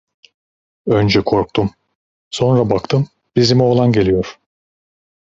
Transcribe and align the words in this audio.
Önce 0.87 1.21
korktum, 1.21 1.71
sonra 2.29 2.69
baktım 2.69 3.09
bizim 3.35 3.61
oğlan 3.61 3.91
geliyor. 3.91 4.37